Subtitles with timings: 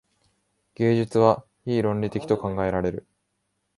[0.73, 3.05] 芸術は非論理的と考えられる。